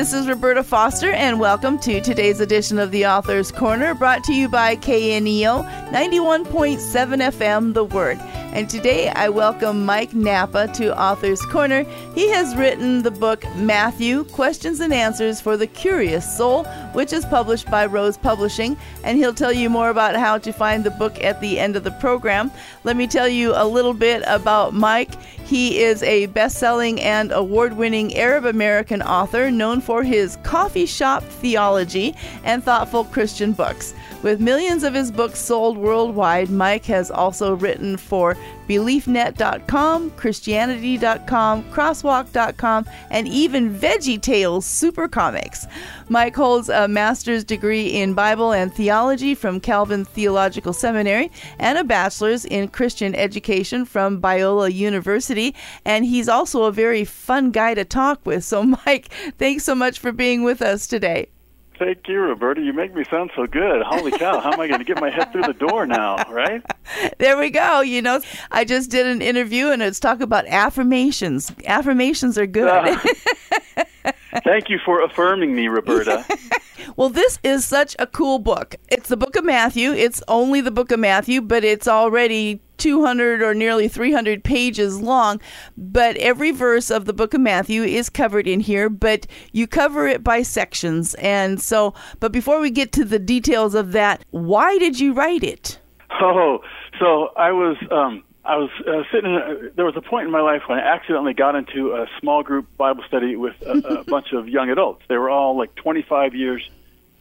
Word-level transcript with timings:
This 0.00 0.14
is 0.14 0.28
Roberta 0.28 0.64
Foster, 0.64 1.10
and 1.10 1.38
welcome 1.38 1.78
to 1.80 2.00
today's 2.00 2.40
edition 2.40 2.78
of 2.78 2.90
the 2.90 3.04
Author's 3.04 3.52
Corner, 3.52 3.92
brought 3.92 4.24
to 4.24 4.32
you 4.32 4.48
by 4.48 4.76
KNEO 4.76 5.90
91.7 5.90 6.80
FM 7.30 7.74
The 7.74 7.84
Word. 7.84 8.18
And 8.18 8.70
today 8.70 9.10
I 9.10 9.28
welcome 9.28 9.84
Mike 9.84 10.14
Nappa 10.14 10.68
to 10.68 10.98
Author's 10.98 11.42
Corner. 11.42 11.82
He 12.14 12.30
has 12.30 12.56
written 12.56 13.02
the 13.02 13.10
book 13.10 13.44
Matthew 13.56 14.24
Questions 14.24 14.80
and 14.80 14.94
Answers 14.94 15.38
for 15.38 15.58
the 15.58 15.66
Curious 15.66 16.34
Soul, 16.34 16.64
which 16.92 17.12
is 17.12 17.24
published 17.24 17.70
by 17.70 17.86
Rose 17.86 18.16
Publishing. 18.16 18.76
And 19.04 19.18
he'll 19.18 19.34
tell 19.34 19.52
you 19.52 19.70
more 19.70 19.90
about 19.90 20.16
how 20.16 20.38
to 20.38 20.52
find 20.52 20.84
the 20.84 20.90
book 20.90 21.22
at 21.22 21.40
the 21.40 21.58
end 21.58 21.76
of 21.76 21.84
the 21.84 21.90
program. 21.92 22.50
Let 22.84 22.96
me 22.96 23.06
tell 23.06 23.28
you 23.28 23.52
a 23.54 23.66
little 23.66 23.94
bit 23.94 24.22
about 24.26 24.74
Mike. 24.74 25.20
He 25.22 25.80
is 25.82 26.02
a 26.04 26.26
best 26.26 26.58
selling 26.58 27.00
and 27.00 27.32
award 27.32 27.76
winning 27.76 28.16
Arab 28.16 28.44
American 28.44 29.02
author 29.02 29.50
known 29.50 29.80
for 29.80 30.02
his 30.02 30.36
coffee 30.44 30.86
shop 30.86 31.24
theology 31.24 32.14
and 32.44 32.62
thoughtful 32.62 33.04
Christian 33.04 33.52
books. 33.52 33.94
With 34.22 34.40
millions 34.40 34.84
of 34.84 34.94
his 34.94 35.10
books 35.10 35.38
sold 35.38 35.78
worldwide, 35.78 36.50
Mike 36.50 36.84
has 36.84 37.10
also 37.10 37.56
written 37.56 37.96
for 37.96 38.36
BeliefNet.com, 38.70 40.12
Christianity.com, 40.12 41.64
Crosswalk.com, 41.72 42.86
and 43.10 43.26
even 43.26 43.74
VeggieTales 43.74 44.62
Super 44.62 45.08
Comics. 45.08 45.66
Mike 46.08 46.36
holds 46.36 46.68
a 46.68 46.86
master's 46.86 47.42
degree 47.42 47.88
in 47.88 48.14
Bible 48.14 48.52
and 48.52 48.72
theology 48.72 49.34
from 49.34 49.58
Calvin 49.58 50.04
Theological 50.04 50.72
Seminary 50.72 51.32
and 51.58 51.78
a 51.78 51.82
bachelor's 51.82 52.44
in 52.44 52.68
Christian 52.68 53.12
education 53.16 53.84
from 53.84 54.22
Biola 54.22 54.72
University. 54.72 55.52
And 55.84 56.04
he's 56.04 56.28
also 56.28 56.62
a 56.62 56.72
very 56.72 57.04
fun 57.04 57.50
guy 57.50 57.74
to 57.74 57.84
talk 57.84 58.24
with. 58.24 58.44
So, 58.44 58.62
Mike, 58.86 59.12
thanks 59.36 59.64
so 59.64 59.74
much 59.74 59.98
for 59.98 60.12
being 60.12 60.44
with 60.44 60.62
us 60.62 60.86
today. 60.86 61.26
Thank 61.80 62.08
you, 62.08 62.20
Roberta. 62.20 62.60
You 62.60 62.74
make 62.74 62.94
me 62.94 63.04
sound 63.10 63.30
so 63.34 63.46
good. 63.46 63.80
Holy 63.80 64.10
cow, 64.10 64.38
how 64.38 64.52
am 64.52 64.60
I 64.60 64.68
going 64.68 64.80
to 64.80 64.84
get 64.84 65.00
my 65.00 65.08
head 65.08 65.32
through 65.32 65.44
the 65.44 65.54
door 65.54 65.86
now, 65.86 66.16
right? 66.30 66.62
There 67.18 67.38
we 67.38 67.50
go. 67.50 67.80
You 67.80 68.02
know, 68.02 68.20
I 68.50 68.64
just 68.64 68.90
did 68.90 69.06
an 69.06 69.22
interview 69.22 69.68
and 69.68 69.80
it's 69.80 70.00
talk 70.00 70.20
about 70.20 70.44
affirmations. 70.46 71.52
Affirmations 71.64 72.36
are 72.36 72.48
good. 72.48 72.98
Uh, 73.76 74.12
thank 74.44 74.68
you 74.68 74.78
for 74.84 75.02
affirming 75.02 75.54
me, 75.54 75.68
Roberta. 75.68 76.24
well, 76.96 77.08
this 77.08 77.38
is 77.42 77.64
such 77.64 77.96
a 77.98 78.06
cool 78.06 78.38
book. 78.38 78.76
It's 78.88 79.08
the 79.08 79.16
book 79.16 79.36
of 79.36 79.44
Matthew. 79.44 79.92
It's 79.92 80.22
only 80.28 80.60
the 80.60 80.70
book 80.70 80.92
of 80.92 81.00
Matthew, 81.00 81.40
but 81.40 81.64
it's 81.64 81.88
already 81.88 82.62
200 82.78 83.42
or 83.42 83.54
nearly 83.54 83.88
300 83.88 84.42
pages 84.42 85.00
long, 85.00 85.40
but 85.76 86.16
every 86.16 86.50
verse 86.50 86.90
of 86.90 87.04
the 87.04 87.12
book 87.12 87.34
of 87.34 87.40
Matthew 87.40 87.82
is 87.82 88.08
covered 88.08 88.48
in 88.48 88.60
here, 88.60 88.88
but 88.88 89.26
you 89.52 89.66
cover 89.66 90.06
it 90.06 90.24
by 90.24 90.42
sections. 90.42 91.14
And 91.14 91.60
so, 91.60 91.92
but 92.20 92.32
before 92.32 92.60
we 92.60 92.70
get 92.70 92.92
to 92.92 93.04
the 93.04 93.18
details 93.18 93.74
of 93.74 93.92
that, 93.92 94.24
why 94.30 94.78
did 94.78 94.98
you 94.98 95.12
write 95.12 95.44
it? 95.44 95.78
Oh, 96.22 96.60
so 96.98 97.30
I 97.36 97.52
was 97.52 97.76
um 97.90 98.22
I 98.44 98.56
was 98.56 98.70
uh, 98.86 99.02
sitting. 99.12 99.34
In 99.34 99.36
a, 99.36 99.70
there 99.74 99.84
was 99.84 99.96
a 99.96 100.00
point 100.00 100.26
in 100.26 100.32
my 100.32 100.40
life 100.40 100.62
when 100.66 100.78
I 100.78 100.82
accidentally 100.82 101.34
got 101.34 101.54
into 101.56 101.92
a 101.92 102.06
small 102.20 102.42
group 102.42 102.66
Bible 102.76 103.04
study 103.06 103.36
with 103.36 103.60
a, 103.62 104.00
a 104.00 104.04
bunch 104.08 104.32
of 104.32 104.48
young 104.48 104.70
adults. 104.70 105.02
They 105.08 105.16
were 105.16 105.30
all 105.30 105.56
like 105.56 105.74
25 105.74 106.34
years 106.34 106.68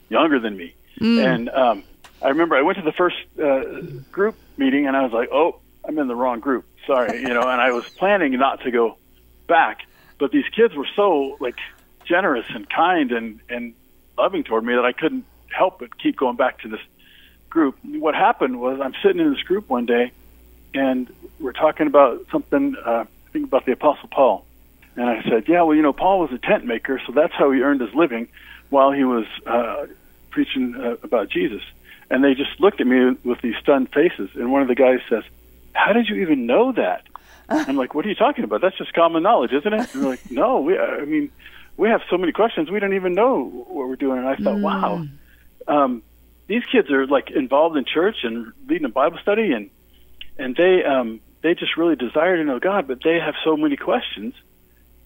younger 0.07 0.39
than 0.39 0.55
me, 0.55 0.73
mm. 0.99 1.23
and 1.23 1.49
um, 1.49 1.83
I 2.21 2.29
remember 2.29 2.55
I 2.55 2.61
went 2.61 2.77
to 2.77 2.83
the 2.83 2.91
first 2.91 3.17
uh, 3.41 3.63
group 4.11 4.35
meeting 4.57 4.87
and 4.87 4.95
I 4.95 5.03
was 5.03 5.11
like, 5.11 5.29
oh, 5.31 5.59
I'm 5.85 5.97
in 5.97 6.07
the 6.07 6.15
wrong 6.15 6.39
group. 6.39 6.65
Sorry, 6.85 7.21
you 7.21 7.29
know, 7.29 7.41
and 7.41 7.61
I 7.61 7.71
was 7.71 7.87
planning 7.89 8.37
not 8.37 8.61
to 8.61 8.71
go 8.71 8.97
back, 9.47 9.81
but 10.17 10.31
these 10.31 10.47
kids 10.55 10.75
were 10.75 10.87
so 10.95 11.37
like 11.39 11.57
generous 12.05 12.45
and 12.49 12.69
kind 12.69 13.11
and 13.11 13.39
and 13.49 13.73
loving 14.17 14.43
toward 14.43 14.63
me 14.63 14.75
that 14.75 14.85
I 14.85 14.91
couldn't 14.91 15.25
help 15.49 15.79
but 15.79 15.97
keep 15.97 16.17
going 16.17 16.35
back 16.35 16.59
to 16.61 16.67
this 16.67 16.81
group. 17.49 17.77
What 17.83 18.15
happened 18.15 18.59
was 18.59 18.79
I'm 18.81 18.93
sitting 19.03 19.21
in 19.21 19.31
this 19.31 19.43
group 19.43 19.69
one 19.69 19.85
day, 19.85 20.11
and 20.73 21.13
we're 21.39 21.53
talking 21.53 21.87
about 21.87 22.25
something. 22.31 22.75
Uh, 22.75 23.05
I 23.05 23.31
think 23.31 23.45
about 23.45 23.65
the 23.65 23.73
Apostle 23.73 24.09
Paul, 24.09 24.45
and 24.95 25.09
I 25.09 25.23
said, 25.23 25.47
"Yeah, 25.47 25.63
well, 25.63 25.75
you 25.75 25.81
know, 25.81 25.93
Paul 25.93 26.19
was 26.19 26.31
a 26.31 26.37
tent 26.37 26.65
maker, 26.65 27.01
so 27.05 27.11
that's 27.11 27.33
how 27.33 27.51
he 27.51 27.61
earned 27.61 27.81
his 27.81 27.93
living 27.93 28.27
while 28.69 28.91
he 28.91 29.03
was 29.03 29.25
uh, 29.45 29.87
preaching 30.31 30.75
uh, 30.75 30.95
about 31.03 31.29
Jesus." 31.29 31.61
And 32.09 32.23
they 32.23 32.33
just 32.33 32.59
looked 32.59 32.81
at 32.81 32.87
me 32.87 33.15
with 33.23 33.41
these 33.41 33.55
stunned 33.57 33.91
faces. 33.91 34.31
And 34.33 34.51
one 34.51 34.61
of 34.61 34.67
the 34.67 34.75
guys 34.75 34.99
says, 35.09 35.23
How 35.73 35.93
did 35.93 36.07
you 36.09 36.15
even 36.21 36.45
know 36.45 36.71
that? 36.71 37.03
I'm 37.49 37.75
like, 37.75 37.93
What 37.93 38.05
are 38.05 38.09
you 38.09 38.15
talking 38.15 38.43
about? 38.43 38.61
That's 38.61 38.77
just 38.77 38.93
common 38.93 39.23
knowledge, 39.23 39.51
isn't 39.51 39.73
it? 39.73 39.93
And 39.93 40.03
they're 40.03 40.09
like, 40.09 40.31
No, 40.31 40.61
we, 40.61 40.77
I 40.77 41.05
mean, 41.05 41.31
we 41.77 41.89
have 41.89 42.01
so 42.09 42.17
many 42.17 42.31
questions, 42.31 42.69
we 42.69 42.79
don't 42.79 42.93
even 42.93 43.13
know 43.13 43.45
what 43.45 43.87
we're 43.87 43.95
doing. 43.95 44.19
And 44.19 44.27
I 44.27 44.35
thought, 44.35 44.57
mm. 44.57 44.61
wow, 44.61 45.05
um, 45.67 46.03
these 46.47 46.63
kids 46.65 46.91
are 46.91 47.07
like 47.07 47.29
involved 47.29 47.77
in 47.77 47.85
church 47.85 48.17
and 48.23 48.51
leading 48.67 48.85
a 48.85 48.89
Bible 48.89 49.19
study, 49.21 49.53
and 49.53 49.69
and 50.39 50.55
they 50.55 50.83
um, 50.83 51.19
they 51.41 51.53
just 51.53 51.77
really 51.77 51.95
desire 51.95 52.37
to 52.37 52.43
know 52.43 52.59
God, 52.59 52.87
but 52.87 53.03
they 53.03 53.19
have 53.19 53.35
so 53.43 53.55
many 53.55 53.77
questions 53.77 54.33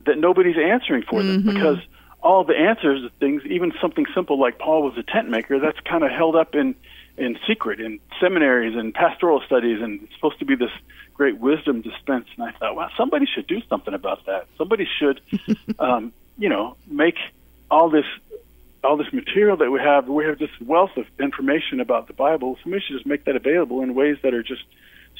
that 0.05 0.17
nobody's 0.17 0.57
answering 0.57 1.03
for 1.03 1.21
them 1.21 1.43
mm-hmm. 1.43 1.53
because 1.53 1.79
all 2.21 2.43
the 2.43 2.55
answers 2.55 3.01
to 3.01 3.09
things, 3.19 3.43
even 3.45 3.73
something 3.81 4.05
simple 4.13 4.39
like 4.39 4.57
Paul 4.57 4.83
was 4.83 4.97
a 4.97 5.03
tent 5.03 5.29
maker, 5.29 5.59
that's 5.59 5.79
kind 5.81 6.03
of 6.03 6.11
held 6.11 6.35
up 6.35 6.55
in 6.55 6.75
in 7.17 7.37
secret 7.47 7.79
in 7.79 7.99
seminaries 8.19 8.75
and 8.75 8.93
pastoral 8.93 9.41
studies, 9.45 9.81
and 9.81 10.01
it's 10.01 10.13
supposed 10.15 10.39
to 10.39 10.45
be 10.45 10.55
this 10.55 10.71
great 11.13 11.37
wisdom 11.37 11.81
dispense. 11.81 12.27
And 12.37 12.47
I 12.47 12.51
thought, 12.51 12.75
well, 12.75 12.89
somebody 12.97 13.27
should 13.27 13.45
do 13.47 13.61
something 13.69 13.93
about 13.93 14.25
that. 14.25 14.47
Somebody 14.57 14.87
should, 14.99 15.21
um, 15.79 16.11
you 16.37 16.49
know, 16.49 16.75
make 16.87 17.17
all 17.69 17.89
this 17.89 18.05
all 18.83 18.97
this 18.97 19.11
material 19.13 19.57
that 19.57 19.71
we 19.71 19.79
have. 19.79 20.07
We 20.07 20.25
have 20.25 20.39
this 20.39 20.49
wealth 20.59 20.97
of 20.97 21.05
information 21.19 21.79
about 21.79 22.07
the 22.07 22.13
Bible. 22.13 22.57
Somebody 22.63 22.83
should 22.85 22.97
just 22.97 23.05
make 23.05 23.25
that 23.25 23.35
available 23.35 23.81
in 23.81 23.95
ways 23.95 24.17
that 24.23 24.33
are 24.33 24.43
just 24.43 24.63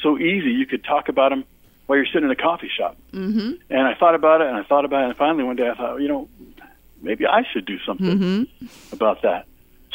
so 0.02 0.18
easy. 0.18 0.52
You 0.52 0.66
could 0.66 0.84
talk 0.84 1.10
about 1.10 1.30
them 1.30 1.46
while 1.86 1.98
you're 1.98 2.06
sitting 2.06 2.26
in 2.26 2.32
a 2.32 2.36
coffee 2.36 2.72
shop. 2.76 2.98
Mm-hmm. 3.12 3.54
And 3.70 3.88
I 3.88 3.94
thought 3.96 4.16
about 4.16 4.42
it, 4.42 4.48
and 4.48 4.58
I 4.58 4.64
thought 4.64 4.86
about 4.86 5.04
it, 5.04 5.08
and 5.10 5.18
finally 5.18 5.44
one 5.44 5.56
day 5.56 5.70
I 5.70 5.76
thought, 5.76 5.98
you 5.98 6.08
know, 6.08 6.30
maybe 7.02 7.26
I 7.28 7.44
should 7.52 7.66
do 7.66 7.80
something 7.80 8.18
mm-hmm. 8.18 8.94
about 8.94 9.22
that. 9.24 9.46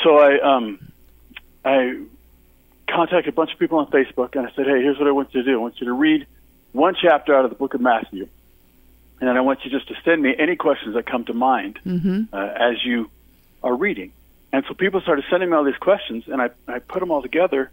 So 0.03 0.19
I 0.19 0.39
um, 0.41 0.79
I 1.65 1.99
contacted 2.89 3.33
a 3.33 3.37
bunch 3.37 3.53
of 3.53 3.59
people 3.59 3.79
on 3.79 3.91
Facebook 3.91 4.35
and 4.35 4.47
I 4.47 4.53
said, 4.53 4.67
hey, 4.67 4.83
here's 4.83 4.99
what 4.99 5.07
I 5.07 5.13
want 5.13 5.35
you 5.35 5.43
to 5.43 5.51
do. 5.51 5.59
I 5.59 5.61
want 5.61 5.81
you 5.81 5.87
to 5.87 5.93
read 5.93 6.27
one 6.73 6.97
chapter 7.01 7.35
out 7.35 7.45
of 7.45 7.51
the 7.51 7.57
book 7.57 7.75
of 7.75 7.81
Matthew. 7.81 8.29
And 9.21 9.31
I 9.31 9.41
want 9.41 9.65
you 9.65 9.71
just 9.71 9.89
to 9.89 9.95
send 10.05 10.23
me 10.23 10.35
any 10.39 10.57
questions 10.57 10.95
that 10.95 11.05
come 11.05 11.25
to 11.25 11.35
mind 11.35 11.81
mm-hmm. 11.85 12.33
uh, 12.33 12.39
as 12.39 12.85
you 12.85 13.11
are 13.63 13.75
reading. 13.75 14.13
And 14.53 14.65
so 14.67 14.75
people 14.75 15.01
started 15.01 15.25
sending 15.29 15.51
me 15.51 15.57
all 15.57 15.65
these 15.65 15.77
questions, 15.77 16.25
and 16.29 16.41
I, 16.41 16.51
I 16.67 16.79
put 16.79 17.01
them 17.01 17.11
all 17.11 17.21
together, 17.21 17.71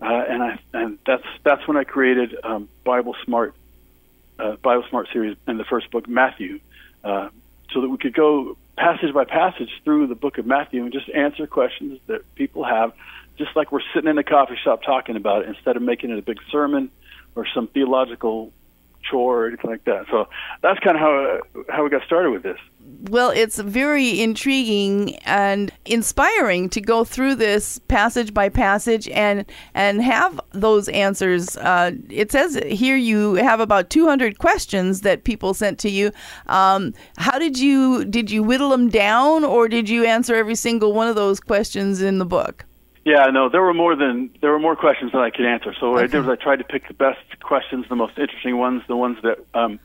uh, 0.00 0.24
and 0.28 0.42
I 0.42 0.58
and 0.72 0.98
that's 1.06 1.24
that's 1.42 1.66
when 1.66 1.76
I 1.76 1.84
created 1.84 2.36
um, 2.42 2.68
Bible 2.84 3.16
Smart, 3.24 3.54
uh, 4.38 4.56
Bible 4.56 4.84
Smart 4.88 5.08
series 5.12 5.36
in 5.46 5.58
the 5.58 5.64
first 5.64 5.90
book, 5.90 6.08
Matthew, 6.08 6.60
uh, 7.04 7.28
so 7.72 7.80
that 7.80 7.88
we 7.88 7.98
could 7.98 8.14
go 8.14 8.56
passage 8.76 9.12
by 9.12 9.24
passage 9.24 9.70
through 9.84 10.06
the 10.06 10.14
book 10.14 10.38
of 10.38 10.46
Matthew 10.46 10.84
and 10.84 10.92
just 10.92 11.08
answer 11.10 11.46
questions 11.46 11.98
that 12.06 12.22
people 12.36 12.64
have 12.64 12.92
just 13.36 13.54
like 13.56 13.72
we're 13.72 13.80
sitting 13.94 14.10
in 14.10 14.18
a 14.18 14.24
coffee 14.24 14.56
shop 14.62 14.82
talking 14.82 15.16
about 15.16 15.42
it 15.42 15.48
instead 15.48 15.76
of 15.76 15.82
making 15.82 16.10
it 16.10 16.18
a 16.18 16.22
big 16.22 16.38
sermon 16.50 16.90
or 17.34 17.46
some 17.54 17.68
theological 17.68 18.52
chore 19.10 19.44
or 19.44 19.46
anything 19.48 19.70
like 19.70 19.84
that. 19.84 20.06
So 20.10 20.28
that's 20.62 20.78
kind 20.80 20.96
of 20.96 21.00
how 21.00 21.40
how 21.68 21.84
we 21.84 21.90
got 21.90 22.04
started 22.04 22.30
with 22.30 22.42
this. 22.42 22.58
Well, 23.10 23.30
it's 23.30 23.58
very 23.58 24.20
intriguing 24.20 25.16
and 25.24 25.70
inspiring 25.84 26.68
to 26.70 26.80
go 26.80 27.04
through 27.04 27.34
this 27.34 27.78
passage 27.80 28.32
by 28.32 28.48
passage 28.48 29.08
and 29.08 29.44
and 29.74 30.02
have 30.02 30.40
those 30.52 30.88
answers. 30.88 31.56
Uh, 31.56 31.92
it 32.08 32.32
says 32.32 32.60
here 32.66 32.96
you 32.96 33.34
have 33.34 33.60
about 33.60 33.90
200 33.90 34.38
questions 34.38 35.02
that 35.02 35.24
people 35.24 35.54
sent 35.54 35.78
to 35.80 35.90
you. 35.90 36.10
Um, 36.46 36.94
how 37.18 37.38
did 37.38 37.58
you 37.58 38.04
did 38.04 38.30
you 38.30 38.42
whittle 38.42 38.70
them 38.70 38.88
down, 38.88 39.44
or 39.44 39.68
did 39.68 39.88
you 39.88 40.04
answer 40.04 40.34
every 40.34 40.54
single 40.54 40.92
one 40.92 41.08
of 41.08 41.16
those 41.16 41.40
questions 41.40 42.02
in 42.02 42.18
the 42.18 42.26
book? 42.26 42.64
Yeah, 43.08 43.30
no, 43.32 43.48
there 43.48 43.62
were 43.62 43.72
more 43.72 43.96
than 43.96 44.28
there 44.42 44.50
were 44.50 44.58
more 44.58 44.76
questions 44.76 45.12
than 45.12 45.22
I 45.22 45.30
could 45.30 45.46
answer. 45.46 45.74
So 45.80 45.92
what 45.92 46.04
I 46.04 46.08
did 46.08 46.26
was 46.26 46.28
I 46.28 46.36
tried 46.36 46.56
to 46.56 46.64
pick 46.64 46.88
the 46.88 46.94
best 46.94 47.40
questions, 47.40 47.86
the 47.88 47.96
most 47.96 48.18
interesting 48.18 48.58
ones, 48.58 48.82
the 48.86 48.96
ones 48.96 49.16
that 49.22 49.38
um, 49.54 49.80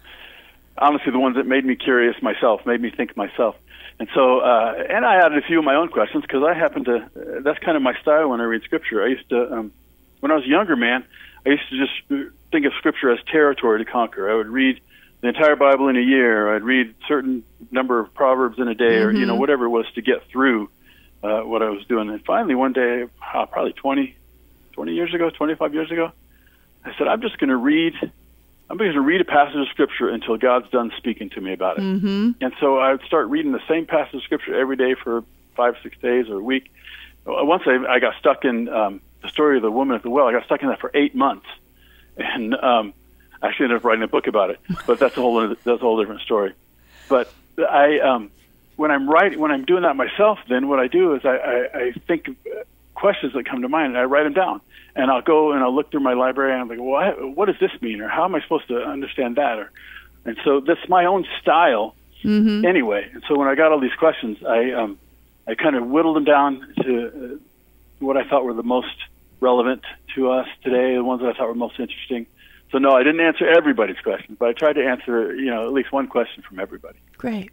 honestly 0.77 1.09
the 1.13 1.19
ones 1.19 1.37
that 1.37 1.47
made 1.47 1.63
me 1.63 1.77
curious 1.77 2.21
myself, 2.21 2.65
made 2.65 2.81
me 2.81 2.89
think 2.89 3.15
myself. 3.15 3.55
And 3.97 4.09
so, 4.13 4.39
uh, 4.39 4.73
and 4.89 5.05
I 5.05 5.25
added 5.25 5.37
a 5.37 5.47
few 5.47 5.59
of 5.59 5.63
my 5.63 5.75
own 5.75 5.87
questions 5.87 6.23
because 6.23 6.43
I 6.43 6.53
happen 6.53 6.83
to. 6.83 6.95
Uh, 6.97 7.39
that's 7.39 7.59
kind 7.59 7.77
of 7.77 7.81
my 7.81 7.97
style 8.01 8.27
when 8.27 8.41
I 8.41 8.43
read 8.43 8.61
scripture. 8.63 9.01
I 9.01 9.07
used 9.07 9.29
to, 9.29 9.53
um, 9.53 9.71
when 10.19 10.33
I 10.33 10.35
was 10.35 10.43
a 10.43 10.49
younger 10.49 10.75
man, 10.75 11.05
I 11.45 11.49
used 11.51 11.69
to 11.69 11.77
just 11.77 12.33
think 12.51 12.65
of 12.65 12.73
scripture 12.77 13.09
as 13.09 13.19
territory 13.31 13.85
to 13.85 13.89
conquer. 13.89 14.29
I 14.29 14.35
would 14.35 14.49
read 14.49 14.81
the 15.21 15.29
entire 15.29 15.55
Bible 15.55 15.87
in 15.87 15.95
a 15.95 16.01
year. 16.01 16.53
I'd 16.53 16.63
read 16.63 16.93
certain 17.07 17.45
number 17.71 18.01
of 18.01 18.13
proverbs 18.13 18.59
in 18.59 18.67
a 18.67 18.75
day, 18.75 18.99
mm-hmm. 18.99 19.07
or 19.07 19.11
you 19.13 19.25
know 19.25 19.33
mm-hmm. 19.33 19.39
whatever 19.39 19.63
it 19.63 19.69
was 19.69 19.85
to 19.95 20.01
get 20.01 20.27
through 20.27 20.69
uh, 21.23 21.41
what 21.41 21.61
I 21.61 21.69
was 21.69 21.85
doing. 21.85 22.09
And 22.09 22.23
finally, 22.25 22.55
one 22.55 22.73
day, 22.73 23.05
uh, 23.33 23.45
probably 23.45 23.73
20, 23.73 24.15
20 24.73 24.93
years 24.93 25.13
ago, 25.13 25.29
25 25.29 25.73
years 25.73 25.91
ago, 25.91 26.11
I 26.85 26.93
said, 26.97 27.07
I'm 27.07 27.21
just 27.21 27.37
going 27.37 27.49
to 27.49 27.57
read 27.57 27.95
I'm 28.69 28.77
going 28.77 28.93
to 28.93 29.01
read 29.01 29.21
a 29.21 29.25
passage 29.25 29.55
of 29.55 29.67
scripture 29.67 30.09
until 30.09 30.37
God's 30.37 30.69
done 30.71 30.91
speaking 30.97 31.29
to 31.31 31.41
me 31.41 31.53
about 31.53 31.77
it. 31.77 31.81
Mm-hmm. 31.81 32.31
And 32.41 32.53
so 32.59 32.79
I 32.79 32.93
would 32.93 33.03
start 33.03 33.27
reading 33.27 33.51
the 33.51 33.61
same 33.67 33.85
passage 33.85 34.15
of 34.15 34.23
scripture 34.23 34.59
every 34.59 34.77
day 34.77 34.95
for 34.95 35.23
five, 35.55 35.75
six 35.83 35.97
days 35.99 36.29
or 36.29 36.37
a 36.37 36.43
week. 36.43 36.71
Once 37.25 37.63
I, 37.67 37.85
I 37.87 37.99
got 37.99 38.15
stuck 38.19 38.45
in 38.45 38.69
um, 38.69 39.01
the 39.21 39.29
story 39.29 39.57
of 39.57 39.63
the 39.63 39.71
woman 39.71 39.95
at 39.95 40.03
the 40.03 40.09
well, 40.09 40.27
I 40.27 40.31
got 40.31 40.45
stuck 40.45 40.63
in 40.63 40.69
that 40.69 40.79
for 40.79 40.91
eight 40.93 41.13
months, 41.13 41.45
and 42.17 42.55
um, 42.55 42.93
I 43.41 43.49
actually 43.49 43.65
ended 43.65 43.77
up 43.77 43.83
writing 43.83 44.03
a 44.03 44.07
book 44.07 44.27
about 44.27 44.49
it. 44.49 44.59
But 44.87 44.97
that's 44.97 45.15
a 45.17 45.21
whole 45.21 45.47
that's 45.47 45.67
a 45.67 45.77
whole 45.77 45.99
different 45.99 46.21
story. 46.21 46.53
But 47.09 47.31
I, 47.57 47.99
um, 47.99 48.31
when 48.83 48.91
I'm 48.91 49.09
writing, 49.09 49.39
when 49.39 49.49
I'm 49.49 49.63
doing 49.63 49.83
that 49.83 49.95
myself, 49.95 50.39
then 50.49 50.67
what 50.67 50.79
I 50.79 50.87
do 50.87 51.15
is 51.15 51.21
I, 51.23 51.37
I, 51.37 51.77
I 51.83 51.91
think 52.05 52.27
questions 52.93 53.31
that 53.31 53.45
come 53.45 53.61
to 53.61 53.69
mind 53.69 53.87
and 53.93 53.97
I 53.97 54.03
write 54.03 54.23
them 54.23 54.33
down. 54.33 54.59
And 54.93 55.09
I'll 55.09 55.21
go 55.21 55.53
and 55.53 55.63
I'll 55.63 55.73
look 55.73 55.89
through 55.89 56.01
my 56.01 56.13
library 56.13 56.51
and 56.51 56.61
I'm 56.61 56.67
like, 56.67 56.79
well, 56.81 57.31
what 57.31 57.45
does 57.45 57.59
this 57.61 57.71
mean, 57.81 58.01
or 58.01 58.09
how 58.09 58.25
am 58.25 58.35
I 58.35 58.41
supposed 58.41 58.67
to 58.67 58.83
understand 58.83 59.37
that, 59.37 59.57
or 59.57 59.71
and 60.25 60.37
so 60.43 60.59
that's 60.59 60.87
my 60.89 61.05
own 61.05 61.25
style 61.41 61.95
Mm-hmm. 62.23 62.65
anyway. 62.65 63.09
And 63.13 63.21
so 63.27 63.37
when 63.37 63.49
I 63.49 63.55
got 63.55 63.73
all 63.73 63.81
these 63.81 63.99
questions, 63.99 64.37
I 64.47 64.71
um, 64.71 64.97
I 65.45 65.55
kind 65.55 65.75
of 65.75 65.85
whittled 65.87 66.15
them 66.15 66.23
down 66.23 66.65
to 66.81 67.07
uh, 67.07 67.37
what 67.99 68.15
I 68.15 68.23
thought 68.29 68.45
were 68.45 68.53
the 68.53 68.63
most 68.63 68.95
relevant 69.41 69.83
to 70.15 70.31
us 70.31 70.47
today, 70.63 70.95
the 70.95 71.03
ones 71.03 71.21
that 71.21 71.27
I 71.27 71.33
thought 71.33 71.49
were 71.49 71.53
most 71.67 71.79
interesting. 71.81 72.25
So 72.71 72.77
no, 72.77 72.91
I 72.91 73.03
didn't 73.03 73.19
answer 73.19 73.45
everybody's 73.45 73.99
questions, 73.99 74.37
but 74.39 74.47
I 74.47 74.53
tried 74.53 74.73
to 74.73 74.85
answer 74.85 75.35
you 75.35 75.51
know 75.51 75.63
at 75.67 75.73
least 75.73 75.91
one 75.91 76.07
question 76.07 76.43
from 76.47 76.61
everybody. 76.61 76.97
Great. 77.17 77.51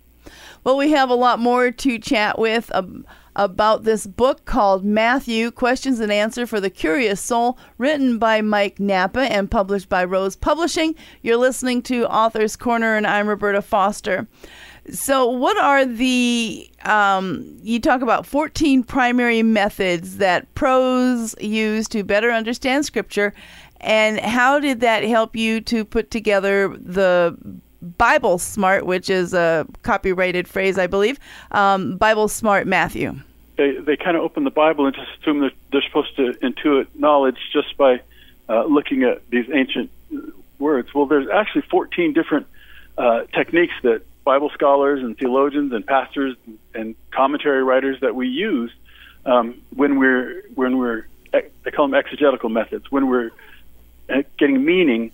Well, 0.63 0.77
we 0.77 0.91
have 0.91 1.09
a 1.09 1.15
lot 1.15 1.39
more 1.39 1.71
to 1.71 1.99
chat 1.99 2.39
with 2.39 2.71
um, 2.75 3.07
about 3.35 3.85
this 3.85 4.07
book 4.07 4.45
called 4.45 4.85
Matthew 4.85 5.51
Questions 5.51 6.01
and 6.01 6.13
Answer 6.13 6.47
for 6.47 6.61
the 6.61 6.69
Curious 6.69 7.19
Soul, 7.19 7.59
written 7.79 8.19
by 8.19 8.43
Mike 8.43 8.79
Nappa 8.79 9.21
and 9.21 9.51
published 9.51 9.89
by 9.89 10.05
Rose 10.05 10.37
Publishing. 10.37 10.95
You're 11.23 11.39
listening 11.39 11.81
to 11.83 12.07
Author's 12.07 12.57
Corner, 12.57 12.95
and 12.95 13.07
I'm 13.07 13.27
Roberta 13.27 13.63
Foster. 13.63 14.29
So, 14.91 15.27
what 15.27 15.57
are 15.57 15.87
the, 15.87 16.71
um, 16.85 17.59
you 17.63 17.81
talk 17.81 18.03
about 18.03 18.27
14 18.27 18.83
primary 18.83 19.43
methods 19.43 20.19
that 20.19 20.55
pros 20.55 21.35
use 21.41 21.89
to 21.89 22.05
better 22.05 22.31
understand 22.31 22.85
Scripture, 22.85 23.33
and 23.81 24.21
how 24.21 24.59
did 24.61 24.81
that 24.81 25.05
help 25.05 25.35
you 25.35 25.63
to 25.63 25.87
put 25.87 26.11
together 26.11 26.77
the 26.77 27.35
Bible 27.83 28.39
Smart, 28.39 28.87
which 28.87 29.09
is 29.11 29.35
a 29.35 29.67
copyrighted 29.83 30.47
phrase, 30.49 30.79
I 30.79 30.87
believe, 30.87 31.19
um, 31.51 31.97
Bible 31.97 32.29
Smart 32.29 32.67
Matthew? 32.67 33.15
They 33.57 33.73
they 33.79 33.97
kind 33.97 34.17
of 34.17 34.23
open 34.23 34.45
the 34.45 34.51
Bible 34.51 34.87
and 34.87 34.95
just 34.95 35.09
assume 35.21 35.41
that 35.41 35.53
they're 35.73 35.83
supposed 35.83 36.17
to 36.17 36.33
intuit 36.43 36.87
knowledge 36.95 37.39
just 37.53 37.77
by 37.77 38.01
uh, 38.49 38.65
looking 38.65 39.03
at 39.03 39.29
these 39.31 39.51
ancient 39.53 39.91
words. 40.59 40.95
Well, 40.95 41.07
there's 41.07 41.29
actually 41.29 41.63
14 41.63 42.13
different 42.13 42.47
uh, 42.99 43.25
techniques 43.35 43.75
that 43.83 44.03
Bible 44.25 44.51
scholars 44.51 45.03
and 45.03 45.17
theologians 45.17 45.73
and 45.73 45.87
pastors 45.87 46.37
and 46.75 46.95
commentary 47.11 47.63
writers 47.65 48.01
that 48.01 48.15
we 48.15 48.29
use 48.29 48.73
um, 49.27 49.61
when 49.75 49.99
we're 49.99 50.43
when 50.55 50.79
we're 50.79 51.07
they 51.33 51.71
call 51.71 51.87
them 51.87 51.95
exegetical 51.95 52.49
methods 52.49 52.91
when 52.91 53.09
we're 53.09 53.31
uh, 54.09 54.23
getting 54.39 54.65
meaning 54.65 55.13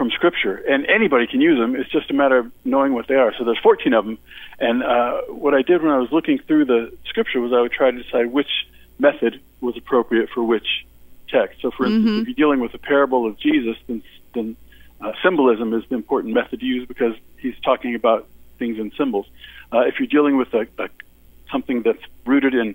from 0.00 0.10
Scripture, 0.12 0.56
and 0.56 0.86
anybody 0.86 1.26
can 1.26 1.42
use 1.42 1.58
them. 1.58 1.76
It's 1.76 1.90
just 1.90 2.10
a 2.10 2.14
matter 2.14 2.38
of 2.38 2.50
knowing 2.64 2.94
what 2.94 3.06
they 3.06 3.16
are. 3.16 3.34
So 3.36 3.44
there's 3.44 3.58
14 3.62 3.92
of 3.92 4.06
them, 4.06 4.16
and 4.58 4.82
uh, 4.82 5.20
what 5.28 5.52
I 5.52 5.60
did 5.60 5.82
when 5.82 5.90
I 5.90 5.98
was 5.98 6.10
looking 6.10 6.38
through 6.38 6.64
the 6.64 6.90
Scripture 7.04 7.38
was 7.38 7.52
I 7.52 7.60
would 7.60 7.70
try 7.70 7.90
to 7.90 8.02
decide 8.02 8.32
which 8.32 8.48
method 8.98 9.42
was 9.60 9.76
appropriate 9.76 10.30
for 10.30 10.42
which 10.42 10.86
text. 11.28 11.60
So, 11.60 11.70
for 11.70 11.84
instance, 11.84 12.06
Mhm. 12.08 12.20
if 12.22 12.28
you're 12.28 12.34
dealing 12.34 12.60
with 12.60 12.72
the 12.72 12.78
parable 12.78 13.26
of 13.26 13.38
Jesus, 13.38 13.76
then, 13.88 14.02
then 14.32 14.56
uh, 15.02 15.12
symbolism 15.22 15.74
is 15.74 15.84
the 15.90 15.96
important 15.96 16.32
method 16.32 16.60
to 16.60 16.66
use 16.66 16.88
because 16.88 17.14
he's 17.38 17.60
talking 17.62 17.94
about 17.94 18.26
things 18.58 18.78
in 18.78 18.92
symbols. 18.92 19.26
Uh, 19.70 19.80
if 19.80 20.00
you're 20.00 20.06
dealing 20.06 20.38
with 20.38 20.54
a, 20.54 20.66
a 20.78 20.88
something 21.52 21.82
that's 21.82 22.02
rooted 22.24 22.54
in 22.54 22.74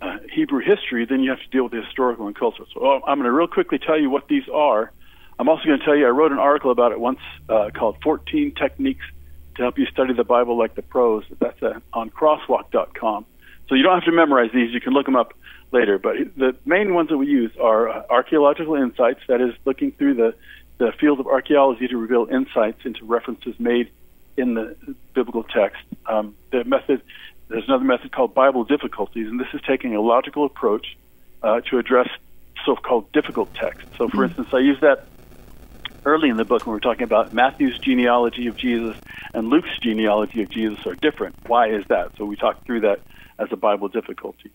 uh, 0.00 0.18
Hebrew 0.32 0.60
history, 0.60 1.04
then 1.04 1.18
you 1.18 1.30
have 1.30 1.40
to 1.40 1.48
deal 1.48 1.64
with 1.64 1.72
the 1.72 1.82
historical 1.82 2.28
and 2.28 2.36
cultural. 2.36 2.68
So 2.72 2.78
oh, 2.86 3.00
I'm 3.08 3.18
going 3.18 3.24
to 3.24 3.32
real 3.32 3.48
quickly 3.48 3.78
tell 3.80 3.98
you 3.98 4.08
what 4.08 4.28
these 4.28 4.48
are. 4.48 4.92
I'm 5.38 5.48
also 5.48 5.64
going 5.64 5.78
to 5.78 5.84
tell 5.84 5.96
you 5.96 6.06
I 6.06 6.10
wrote 6.10 6.32
an 6.32 6.38
article 6.38 6.70
about 6.70 6.92
it 6.92 7.00
once 7.00 7.20
uh, 7.48 7.70
called 7.74 7.96
14 8.02 8.52
Techniques 8.52 9.04
to 9.56 9.62
Help 9.62 9.78
You 9.78 9.86
Study 9.86 10.14
the 10.14 10.24
Bible 10.24 10.56
Like 10.56 10.74
the 10.74 10.82
Pros. 10.82 11.24
That's 11.38 11.62
uh, 11.62 11.80
on 11.92 12.10
crosswalk.com. 12.10 13.26
So 13.68 13.74
you 13.74 13.82
don't 13.82 13.94
have 13.94 14.04
to 14.04 14.12
memorize 14.12 14.50
these. 14.52 14.72
You 14.72 14.80
can 14.80 14.92
look 14.92 15.06
them 15.06 15.16
up 15.16 15.34
later. 15.72 15.98
But 15.98 16.36
the 16.36 16.56
main 16.64 16.94
ones 16.94 17.08
that 17.08 17.18
we 17.18 17.26
use 17.26 17.56
are 17.56 17.88
uh, 17.88 18.02
archaeological 18.10 18.74
insights, 18.74 19.20
that 19.28 19.40
is, 19.40 19.54
looking 19.64 19.92
through 19.92 20.14
the, 20.14 20.34
the 20.78 20.92
field 20.92 21.20
of 21.20 21.26
archaeology 21.26 21.88
to 21.88 21.96
reveal 21.96 22.26
insights 22.30 22.84
into 22.84 23.04
references 23.04 23.58
made 23.58 23.90
in 24.36 24.54
the 24.54 24.76
biblical 25.14 25.42
text. 25.42 25.82
Um, 26.06 26.34
the 26.50 26.64
method, 26.64 27.02
there's 27.48 27.66
another 27.66 27.84
method 27.84 28.12
called 28.12 28.34
Bible 28.34 28.64
difficulties, 28.64 29.28
and 29.28 29.40
this 29.40 29.48
is 29.52 29.60
taking 29.62 29.94
a 29.94 30.00
logical 30.00 30.44
approach 30.44 30.96
uh, 31.42 31.60
to 31.62 31.78
address 31.78 32.08
so-called 32.64 33.12
difficult 33.12 33.52
text. 33.54 33.86
So, 33.98 34.08
for 34.08 34.24
instance, 34.24 34.48
I 34.52 34.58
use 34.58 34.80
that 34.80 35.06
early 36.04 36.28
in 36.28 36.36
the 36.36 36.44
book 36.44 36.66
when 36.66 36.74
we're 36.74 36.80
talking 36.80 37.04
about 37.04 37.32
Matthew's 37.32 37.78
genealogy 37.78 38.46
of 38.46 38.56
Jesus 38.56 38.96
and 39.32 39.48
Luke's 39.48 39.76
genealogy 39.80 40.42
of 40.42 40.50
Jesus 40.50 40.86
are 40.86 40.94
different. 40.94 41.34
Why 41.46 41.68
is 41.70 41.84
that? 41.88 42.16
So 42.16 42.24
we 42.24 42.36
talked 42.36 42.64
through 42.66 42.80
that 42.80 43.00
as 43.38 43.48
a 43.50 43.56
Bible 43.56 43.88
difficulty. 43.88 44.50